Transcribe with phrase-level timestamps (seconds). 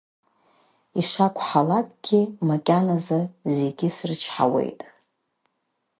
[0.99, 3.19] Ишакәхалакгьы макьаназы
[3.55, 4.79] зегьы срычҳауеит.